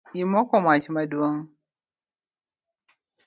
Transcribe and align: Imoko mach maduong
Imoko 0.21 0.53
mach 0.65 0.85
maduong 0.95 1.39